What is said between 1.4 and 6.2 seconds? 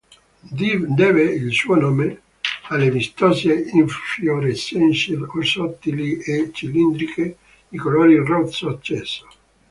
suo nome alle vistose infiorescenze sottili